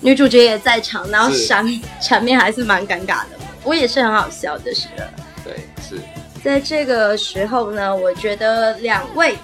[0.01, 1.45] 女主角也在场，然后是。
[1.45, 5.09] 场场面还是蛮尴尬的，我也是很好笑的是了。
[5.43, 5.53] 对，
[5.87, 6.01] 是，
[6.43, 9.35] 在这个时候呢，我觉得两位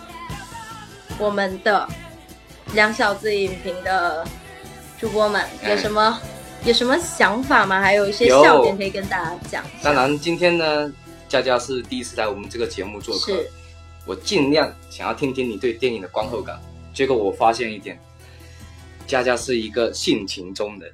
[1.18, 1.88] 我们的
[2.74, 4.26] 两小子影评的
[5.00, 5.72] 主播们哎。
[5.72, 6.20] 有什么、
[6.64, 7.82] 有什么想法吗？
[7.82, 9.64] 还有一些笑点可以跟大家讲。
[9.84, 10.92] 当然今天呢，
[11.36, 13.44] 佳佳是第一次来我们这个节目做客，
[14.06, 16.58] 我尽量想要听听你对电影的观后感。
[16.94, 18.00] 结果我发现一点，
[19.06, 20.90] 佳佳是一个性情中人，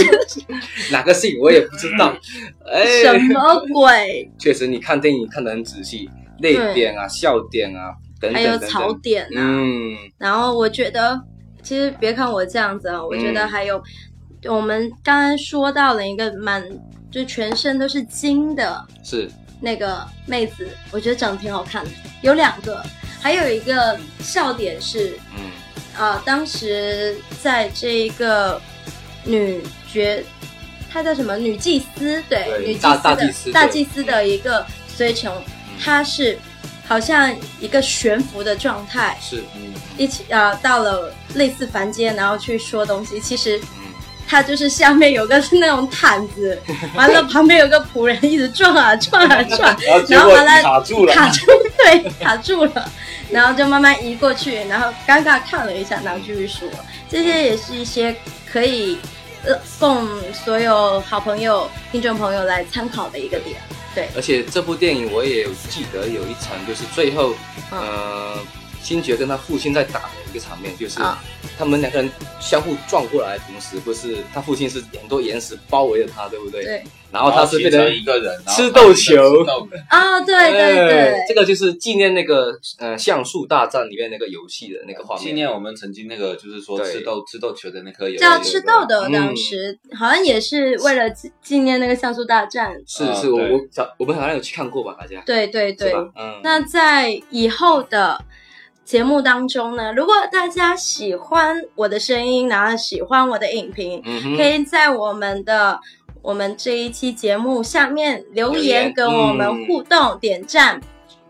[0.92, 2.14] 哪个性我也不知道。
[2.70, 4.30] 哎，什么鬼？
[4.38, 9.30] 确实，你看电影看得很仔细，泪点啊、笑点啊等等还有等等槽点啊。
[9.32, 11.18] 嗯，然后我觉得，
[11.62, 13.82] 其实别看我这样子啊，我觉得嗯还有、
[14.44, 16.62] 我们刚刚说到了一个蛮，
[17.10, 19.30] 就全身都是金的是，
[19.64, 21.90] 那个妹子，我觉得长得挺好看的。
[22.20, 22.84] 有两个，
[23.18, 25.50] 还有一个笑点是，嗯，
[25.96, 28.60] 啊，当时在这一个
[29.24, 30.22] 女角，
[30.92, 31.38] 她叫什么？
[31.38, 35.42] 女祭司，对，对女祭司的大祭司的一个随从，
[35.82, 36.38] 她是
[36.86, 43.58] 好像一个悬浮的状态，是，嗯，一起啊、到了类似凡间，然后去说东西，其实。
[44.24, 46.60] 嗯，她就是下面有个是那种毯子，
[46.94, 49.76] 完了旁边有个仆人一直转啊转啊转，
[50.08, 52.90] 然后完了卡住了，卡住，对，卡住了，
[53.30, 56.68] 然后就慢慢移过去，然后尴尬看了一下，然后继续说，
[57.08, 58.14] 这些也是一些
[58.50, 58.98] 可以
[59.44, 63.56] 呃供所有好朋友、听众朋友来参考的一个点。
[63.94, 67.32] 对，而且这部电影我也有记得有一场，就是最后，
[67.70, 67.78] 嗯。
[67.78, 68.38] 呃，
[68.84, 71.18] 星爵跟他父亲在打的一个场面，就是啊。
[71.56, 76.64] 他们两个人相互撞过来的同时，不是他父亲是很多岩石包围着他，对不对？
[76.64, 79.44] 对，然后他是变成成一个人，吃豆球。
[79.88, 80.92] 啊，对对对。
[81.12, 85.24] 哎，这个就是纪念那个呃像素大战里面那个游戏的那个画面。
[85.24, 92.72] 纪念我们曾经那个就是说吃豆吃豆球的那颗游戏，叫吃豆的，嗯当时好像也是为了纪纪念那个像素大战。
[92.72, 93.60] 啊是是，我我
[93.98, 95.22] 我们好像有去看过吧，大家。
[95.24, 98.20] 对对对，嗯，那在以后的
[98.84, 105.80] 节目当中呢，如果大家喜欢我的声音，然后喜欢我的影评，嗯可以在我们的
[106.22, 110.80] 我们这一期节目下面留留言，跟我们嗯互动、点赞，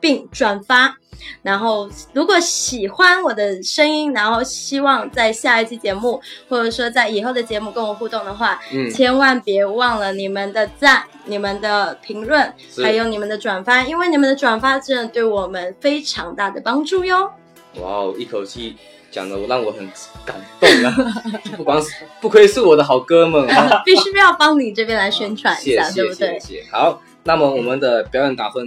[0.01, 0.97] 并转发。
[1.43, 17.31] 然后，如果喜欢我的声音，然后希望在下一期节目，或者说在以后的节目跟我互动的话，嗯千万别忘了你们的赞、你们的评论，还有你们的转发，因为你们的转发真的对我们非常大的帮助哟。
[17.80, 18.76] 哇哦，一口气
[19.10, 19.88] 讲的让我很
[20.24, 20.96] 感动啊！
[21.56, 26.40] 不光是不愧是我的好哥们 啊，必须要帮你这边来宣传一下，谢谢对不对？
[26.40, 26.64] 谢谢。
[26.70, 28.66] 好，那么我们的表演打分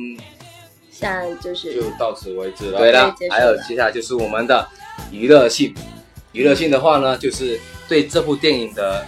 [0.89, 2.79] 现在就是就到此为止了。
[2.79, 4.67] 对了还有接下来就是我们的
[5.11, 5.73] 娱乐性。
[6.33, 9.05] 娱乐性的话呢，就是对这部电影的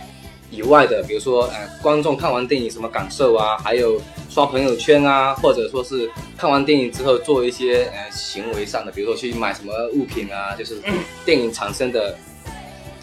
[0.52, 10.82] 以外的，比如说呃，观众看完电影什么感受啊，还有刷朋友圈啊，或者说是看完电影之后做一些呃行为上的，比如说去买什么物品啊，就是
[11.24, 12.18] 电影产生的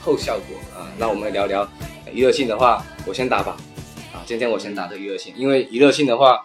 [0.01, 0.91] 后效果啊。
[0.99, 1.63] 那我们聊聊
[2.05, 3.57] 呃娱乐性的话，我先打吧。
[4.13, 6.45] 啊，今天我先打这个娱乐性，因为娱乐性的话，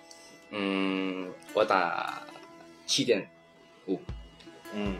[0.52, 2.22] 嗯，我打
[2.86, 3.28] 七点
[3.88, 4.00] 五。
[4.74, 4.96] 嗯，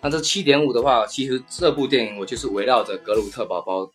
[0.00, 3.88] 那这七点五的话，其实这部电影我就是围绕着格鲁特宝宝。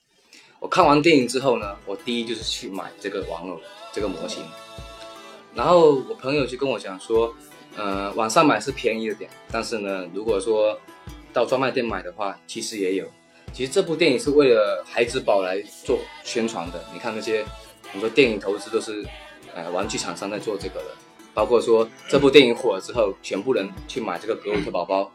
[0.63, 3.59] 我看完电影之后呢，我第一就是去买这个玩偶
[3.91, 4.41] 这个模型，
[5.53, 7.35] 然后我朋友就跟我讲说，
[7.75, 10.79] 呃，网上买是便宜了点，但是呢，如果说
[11.33, 13.05] 到专卖店买的话，其实也有。
[13.51, 16.81] 其实这部电影是为了孩之宝来做宣传的。
[16.93, 17.43] 你看那些
[17.91, 19.05] 很多电影投资都是，
[19.53, 20.85] 呃，玩具厂商在做这个的。
[21.33, 25.11] 包括说这部电影火了之后，全部人去买这个格鲁特宝宝，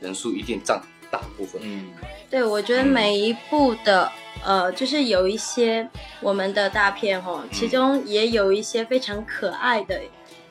[0.00, 1.60] 人数一定占大部分。
[1.62, 1.90] 嗯，
[2.30, 4.10] 对，我觉得每一部的
[4.44, 5.88] 呃，就是有一些
[6.20, 10.00] 我们的大片哈，其中也有一些非常可爱的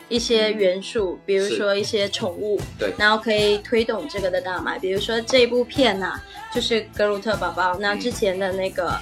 [0.10, 4.78] 一些元素，比如说一些宠物，对然后可以推动这个的大卖。
[4.78, 6.20] 比如说这一部片呐、
[6.54, 9.00] 就是格鲁特宝宝，那之前的那个、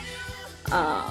[0.71, 1.03] 呃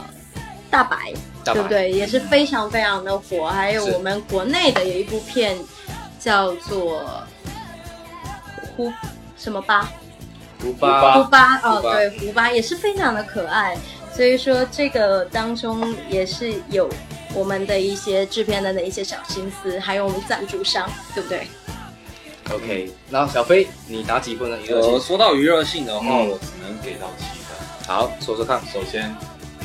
[0.71, 1.13] 大白，
[1.45, 1.93] 大白对不对？
[1.93, 3.49] 也是非常非常的火。
[3.49, 5.57] 还有我们国内的有一部片
[6.19, 7.05] 叫做
[8.77, 8.93] 呼
[9.37, 9.93] 什么吧。
[10.65, 13.77] 胡胡巴，胡巴对，胡巴也是非常的可爱，
[14.15, 16.89] 所以说这个当中也是有
[17.35, 21.47] 我们的一些制片人的一些小心思，还有我们赞助商，对不对
[22.51, 24.59] ？OK，那小飞，你打几分呢？
[24.63, 25.01] 娱乐呃，性？
[25.01, 27.57] 说到娱乐性的话，嗯我只能给到七分。
[27.87, 28.61] 好，说说看。
[28.73, 29.15] 首先，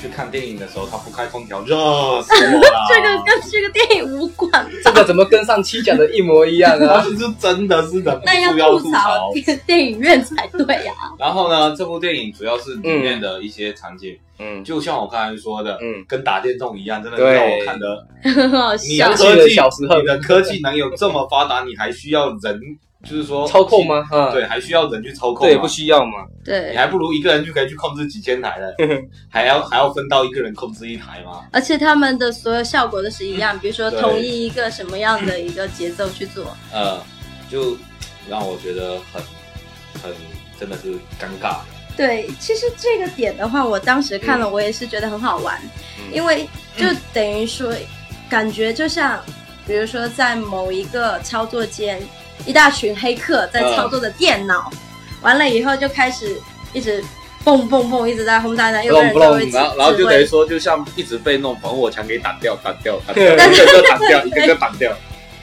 [0.02, 1.76] 去看电影的时候，他不开空调，热
[2.22, 2.70] 死我了。
[2.90, 7.04] 这个跟这个电影无关，这个怎么跟上期讲的一模一样啊？
[7.04, 9.34] 但是真的是忍不那要住要吐槽槽。
[9.34, 18.08] 电电影院才对呀、然后呢，这部电影主要是里面的一些场景，嗯，就像我刚才说的，嗯跟打电动一样，真的让我看 的。
[18.88, 19.16] 你笑的。
[19.16, 22.60] 科技，小时候你的科技能有这么发达，你还需要人，
[23.04, 23.86] 就是说操控？
[23.88, 24.06] 吗？
[24.12, 25.58] 啊，对，还需要人去操控对。
[25.58, 26.26] 不需要嘛。
[26.46, 28.76] 你，还不如一个人就可以去控制几千台了，
[29.30, 31.46] 还要还要分到一个人控制一台吗？
[31.52, 36.56] 而且他们的所有效果都是一样，比如说对统一一个什么样的一个节奏去做。
[36.74, 37.02] 呃，
[37.50, 37.78] 就
[38.30, 39.22] 让我觉得很
[40.02, 40.12] 很
[40.60, 41.60] 真的是尴尬。
[41.96, 45.58] 对，其实这个点的话，我当时看了，我也是觉得很好玩，
[46.00, 47.74] 嗯因为就等于说，
[48.30, 49.22] 感觉就像，
[49.68, 52.02] 比如说在某一个操作间，
[52.46, 54.72] 一大群黑客在操作着电脑，
[55.22, 56.40] 完了以后就开始
[56.74, 57.04] 一直
[57.44, 64.94] 蹦蹦蹦，一直在轰炸弹，有的人就会指然后然后就等于说，就像一直被那种防火墙给挡掉、挡掉、挡掉，一个个 挡掉，一个个挡掉。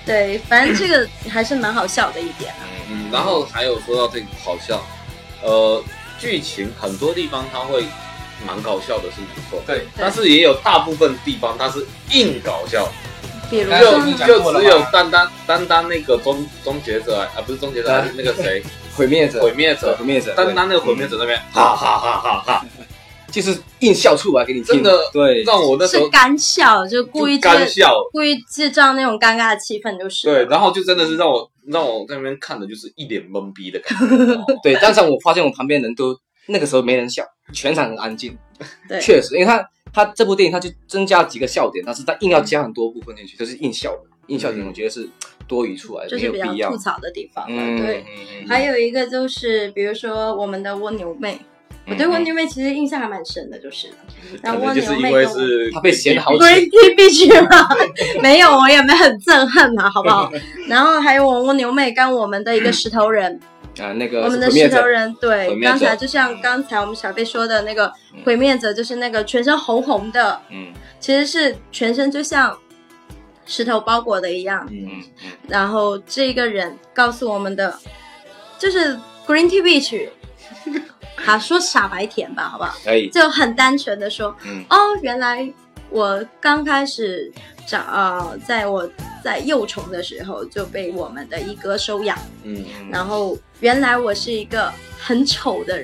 [0.05, 2.63] 对，反正这个还是蛮好笑的一点啊。
[2.91, 4.81] 嗯，然后还有说到这个好笑，
[5.43, 5.83] 呃，
[6.19, 7.85] 剧情很多地方它会
[8.47, 9.61] 蛮搞笑的，是没错。
[9.67, 12.89] 对，但是也有大部分地方它是硬搞笑，
[13.51, 18.63] 比如哎就只有单单单单那个终终结者啊，不是终结者，那个谁
[18.95, 22.67] 毁灭者，毁灭者毁，灭者，单单那个毁灭者那边，哈哈哈哈哈，
[23.31, 34.07] 就是硬笑出来给你听，真的对，让我那时候是干笑，就故意就干笑，故意制造那种尴尬的气氛，就是对，然后就真的是让我让我在那边看的就是一脸懵逼的感觉。
[34.65, 38.37] 对，但是我发现我旁边人都那个时候没人笑，全场很安静。
[38.89, 39.63] 对确实，因为他
[39.97, 45.09] 他这部电影他就增加了几个笑点，但是他硬要加很多部分进去，就是硬笑的，硬笑点我觉得是
[45.49, 46.83] 多余出来的，就是比没有必要较吐。
[46.83, 47.57] 槽的地方了。
[47.59, 48.05] 嗯，对，
[48.47, 51.39] 还有一个就是，比如说我们的蜗牛妹，
[51.89, 53.89] 我对蜗牛妹其实印象还蛮深的，就是，
[54.43, 57.67] 然后蜗可能就是因牛妹是她被嫌好 Green Tea 必须嘛，
[58.21, 60.31] 没有，我也没很憎恨嘛，好不好？
[60.69, 63.41] 然后还有我蜗牛妹跟我们的一个石头人，
[63.79, 67.93] 啊，那个我们的石头人，对刚才就像刚才我们小贝说的那个
[68.25, 70.73] 毁灭者，就是那个全身红红的，嗯。
[70.99, 72.57] 其实是全身就像
[73.45, 74.67] 石头包裹的一样。
[74.71, 74.89] 嗯
[75.23, 77.79] 嗯，然后这一个人告诉我们的
[78.59, 78.97] 就是
[79.27, 80.09] Green Tea Beach，
[81.17, 82.75] 好说傻白甜吧，好不好？
[82.83, 84.65] 可以，就很单纯的说，嗯。
[84.71, 85.53] 哦，原来
[85.97, 87.33] 我刚开始
[87.67, 88.87] 找呃，在我
[89.25, 95.81] 在幼虫的时候就被我们的一哥收养，嗯，然后原来我是一个很丑的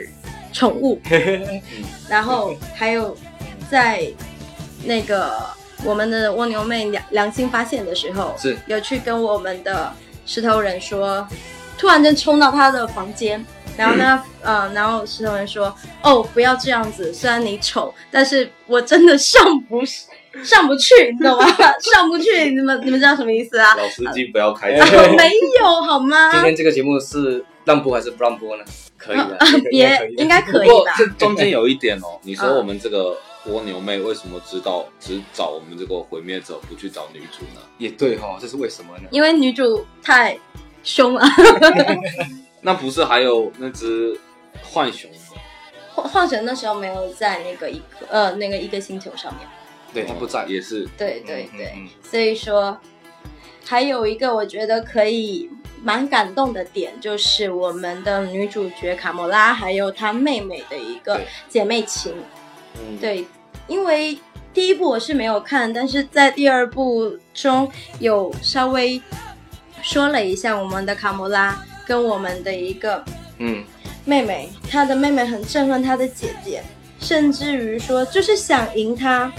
[0.52, 1.00] 宠物，
[2.10, 3.16] 然后还有
[3.70, 4.06] 在
[4.84, 5.32] 那个
[5.82, 8.54] 我们的蜗牛妹良良心发现的时候，是。
[8.66, 9.90] 有去跟我们的
[10.26, 11.26] 石头人说，
[11.78, 13.42] 突然间冲到他的房间。
[13.76, 19.82] 然后呢，呃，然后石头人说：“哦，不要这样子，虽然你丑，但是我真的上不
[20.42, 21.46] 上不去，你懂吗？
[21.92, 23.74] 上不去，你们你们知道什么意思啊？
[23.76, 25.08] 老司机不要开哎车。
[25.16, 26.30] 没有好吗？
[26.32, 28.64] 今天这个节目是让播还是不让播呢？
[28.98, 29.36] 可以的，
[29.68, 30.94] 别应该可不过以吧？
[30.96, 37.60] 这中间有一点哦，你说嗯我们这个蜗牛妹为什么知道只找我们这个毁灭者，不去找女主呢？
[37.78, 39.08] 也对哈，这是为什么呢？
[39.10, 40.38] 因为女主太
[40.84, 41.22] 凶了，
[42.62, 44.18] 那不是还有那只
[44.62, 45.10] 浣熊
[45.94, 49.46] 浣浣熊那时候没有在那个一个呃那个一个星球上面。
[49.92, 50.88] 对他不在，也是。
[50.96, 51.88] 对对对，嗯嗯嗯。
[52.02, 52.78] 所以说
[53.66, 55.50] 还有一个我觉得可以
[55.82, 62.14] 蛮感动的点，就是我们的女主角卡莫拉还有她妹妹的一个姐妹情。
[62.76, 63.26] 嗯，对，
[63.66, 64.16] 因为
[64.54, 69.02] 第一部我是没有看，但是在第二部中有稍微
[69.82, 73.05] 说了一下我们的卡莫拉跟我们的一个
[73.39, 73.64] 嗯，
[74.05, 76.62] 妹妹，她的妹妹很憎恨她的姐姐，
[77.01, 79.33] 甚至于说就是想赢她。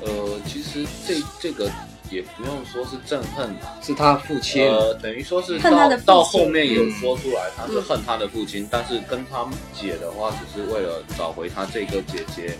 [0.00, 1.70] 呃，其实这这个
[2.10, 6.06] 也不用说是憎恨吧，是他父亲，呃，等于说是恨他的父亲。
[6.06, 12.58] 到到后面有嗯说出来，他是恨他的父亲，但是跟他姐的话，只是为了找回他这个姐姐，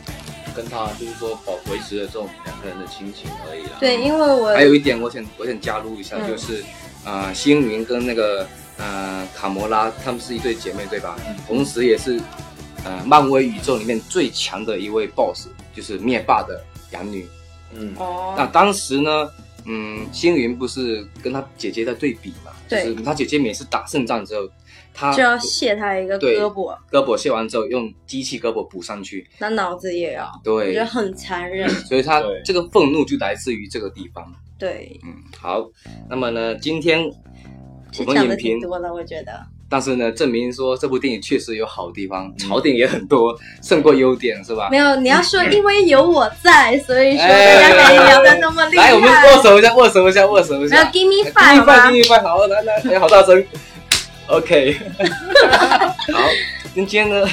[0.54, 3.72] 跟他就是说保维持了这种两个人的亲情而已啦。
[3.80, 6.28] 对，因为我还有一点，我想我想加入一下，嗯。
[6.28, 6.64] 就是
[7.04, 8.46] 呃，星云跟那个
[8.78, 11.16] 呃卡魔拉，她们是一对姐妹，对吧？
[11.46, 12.20] 同时也是
[12.84, 16.62] 呃漫威宇宙里面最强的一位 BOSS，就是灭霸的
[16.92, 17.26] 养女。
[17.74, 19.30] 嗯，哦，那当时呢，
[19.64, 22.52] 嗯，星云不是跟她姐姐在对比嘛？
[22.68, 24.48] 对就是她姐姐每次打胜仗之后，
[24.92, 29.26] 她就要卸她一个胳膊，胳膊卸完之后，用机器胳膊补上去。
[29.38, 31.68] 那脑子也要，我对觉得，很残忍。
[31.86, 34.30] 所以她这个愤怒就来自于这个地方。
[34.58, 35.66] 对，嗯，好，
[36.08, 37.14] 那么呢，今天我
[37.92, 39.32] 是讲的们影评挺多了，我觉得。
[39.68, 44.76] 但是呢，证明说这部电影确实有好地方，槽点也很多，胜过优点，是吧没？
[44.76, 48.90] 有，你要说因为有我在，所以说哎大家可以聊得那么厉害。
[48.90, 50.84] 来，我们握手一下，握手一下，握手一下。
[50.90, 53.42] give me 给 five 你好来来，哎，好大声。
[54.26, 54.76] OK，
[56.12, 56.20] 好，
[56.74, 57.26] 今天呢，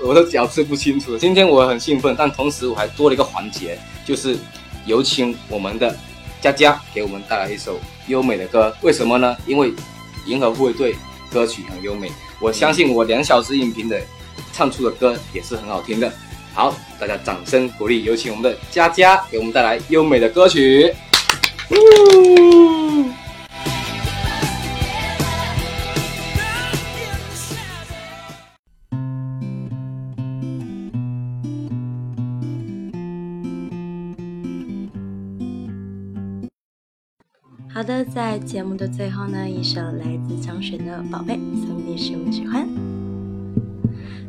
[0.00, 1.16] 我都表示不清楚。
[1.16, 4.36] 今天我很兴奋，但同时我还多了一个环节，就是
[4.84, 5.96] 有请我们的
[6.42, 8.74] 佳佳给我们带来一首优美的歌。
[8.82, 9.36] 为什么呢？
[9.46, 9.72] 因为
[10.26, 10.96] 银河护卫队
[11.32, 12.10] 歌曲很优美，
[12.40, 14.00] 我相信我两小时影评的
[14.52, 16.12] 唱出的歌也是很好听的。
[16.52, 20.92] 好，大家掌声鼓励，有请我们的佳佳给我们带来优美的歌曲。
[38.16, 41.34] 在节目的最后呢，一首来自张悬的《宝贝》，
[41.66, 42.66] 送给你喜不喜欢？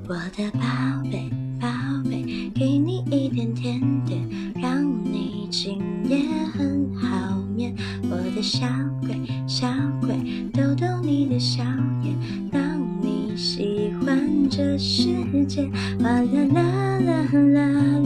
[0.09, 0.59] 我的宝
[1.09, 1.69] 贝，宝
[2.03, 6.17] 贝，给你一点甜点，让你今夜
[6.51, 7.73] 很好眠。
[8.11, 8.67] 我的小
[9.03, 9.15] 鬼，
[9.47, 9.69] 小
[10.01, 10.17] 鬼，
[10.51, 11.63] 逗逗你的笑
[12.03, 12.13] 颜，
[12.51, 15.07] 让你喜欢这世
[15.47, 15.65] 界。
[16.01, 17.96] 哇啦啦啦啦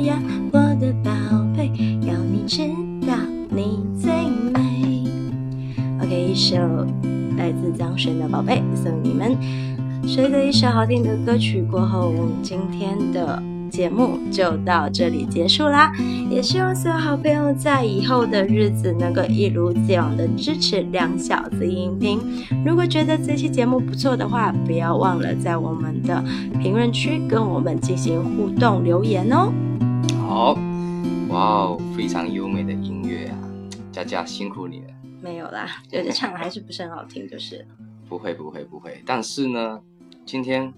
[0.00, 0.20] 呀，
[0.52, 1.10] 我的宝
[1.56, 1.70] 贝，
[2.06, 2.62] 要你知
[3.06, 3.14] 道
[3.50, 4.10] 你最
[4.52, 5.04] 美。
[6.00, 6.56] OK，一首
[7.36, 9.36] 来自张悬的《宝贝》送你们。
[10.06, 15.92] 随着一首好听的歌曲过后，我们今天的节目就到这里结束啦。
[16.30, 22.20] 也希望所有好朋友在以后的日子能够一如既往的支持两小子音频。
[22.64, 26.22] 如果觉得这期节目不错的话，不要忘了在我们的
[26.62, 29.52] 评论区跟我们进行互动留言哦。
[30.28, 30.52] 好，
[31.30, 33.38] 哇哦，非常优美的音乐啊，
[33.90, 34.88] 佳佳辛苦你了。
[35.22, 37.66] 没有啦，就是唱的还是不是很好听，就是。
[38.06, 39.80] 不会不会不会，但是呢，
[40.26, 40.70] 今天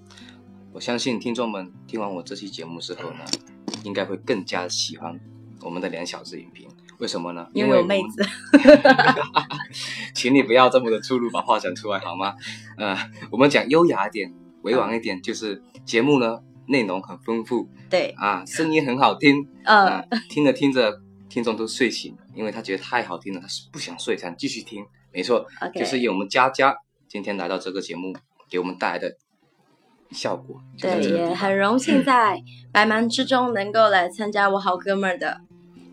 [0.72, 3.24] 我相信听众们听完我这期节目之后呢，
[3.82, 5.18] 应该会更加喜欢
[5.62, 6.68] 我们的两小时影评。
[6.98, 7.48] 为什么呢？
[7.53, 8.24] 因为我妹子，
[10.14, 12.36] 请你不要这么的粗鲁，把话讲出来好吗？
[12.78, 12.96] 呃，
[13.32, 14.32] 我们讲优雅一点、
[14.62, 16.38] 委婉一点，就是节目呢
[16.70, 17.68] 内容很丰富。
[17.90, 19.46] 对，啊，声音很好听。
[19.64, 19.86] 呃。
[19.86, 24.84] 啊，，听着听着听众都睡醒了，因为他觉得太好听了，他是不想睡，想继续听。
[25.12, 25.44] 没错
[25.74, 26.74] 就是以我们佳佳
[27.08, 28.14] 今天来到这个节目，
[28.48, 29.16] 给我们带来的
[30.12, 30.56] 效果。
[30.80, 32.40] 对，也很荣幸在
[32.72, 35.40] 百忙之中能够来参加我好哥们儿的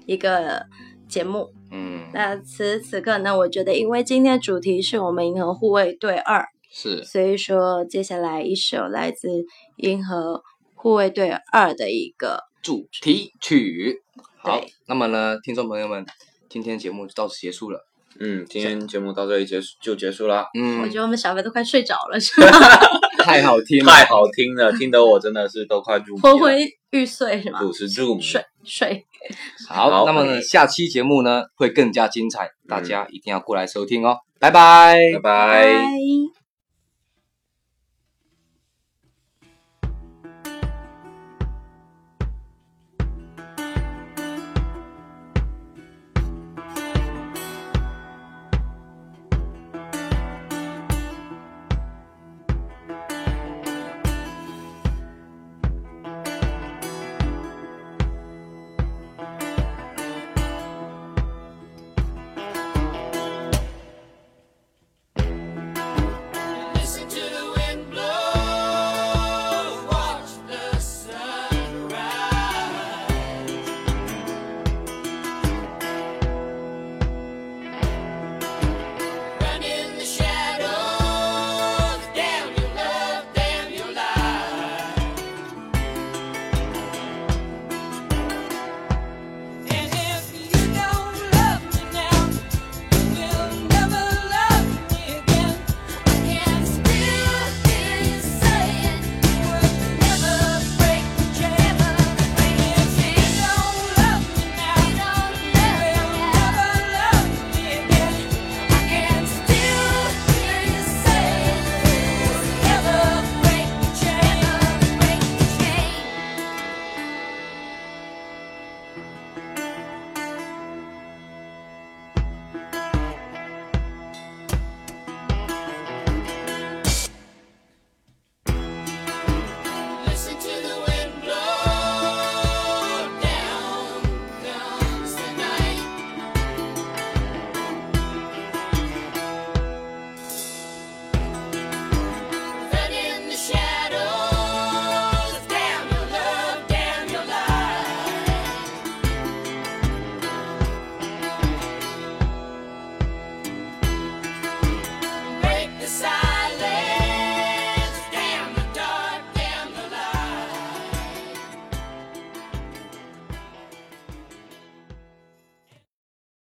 [0.06, 0.66] 一个
[1.08, 1.52] 节目。
[1.72, 7.04] 嗯，那此时此刻呢，我觉得因为今天主题是我们银河护卫队二，是。
[7.04, 9.28] 所以说接下来一首来自
[9.78, 10.44] 银河
[10.78, 14.02] 护卫队二的一个主题曲。
[14.38, 16.06] 好，那么呢，听众朋友们，
[16.48, 17.86] 今天节目就到此结束了。
[18.20, 22.48] 嗯，今天节目到这里结束就结束了，嗯，我觉得我们小飞都快睡着了，是吧？
[23.24, 26.58] 太好听了，太好听了，听得我真的是都快入迷，昏昏
[26.92, 27.60] 欲睡是吗？
[27.60, 28.22] 主持入迷。
[28.22, 29.06] 睡睡，
[29.68, 35.64] 好，好那么呢，下期节目呢会更加精彩，大家一定要过来收听哦，拜拜拜拜。
[35.66, 36.47] 拜。